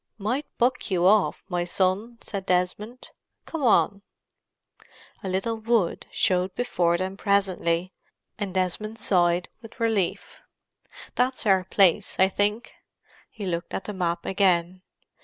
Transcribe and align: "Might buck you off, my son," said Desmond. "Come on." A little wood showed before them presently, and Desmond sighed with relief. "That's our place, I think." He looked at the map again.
"Might 0.17 0.47
buck 0.57 0.89
you 0.89 1.05
off, 1.05 1.43
my 1.47 1.63
son," 1.63 2.17
said 2.21 2.47
Desmond. 2.47 3.11
"Come 3.45 3.61
on." 3.61 4.01
A 5.23 5.29
little 5.29 5.57
wood 5.57 6.07
showed 6.09 6.55
before 6.55 6.97
them 6.97 7.15
presently, 7.15 7.93
and 8.39 8.51
Desmond 8.51 8.97
sighed 8.97 9.49
with 9.61 9.79
relief. 9.79 10.39
"That's 11.13 11.45
our 11.45 11.65
place, 11.65 12.15
I 12.17 12.29
think." 12.29 12.73
He 13.29 13.45
looked 13.45 13.75
at 13.75 13.83
the 13.83 13.93
map 13.93 14.25
again. 14.25 14.81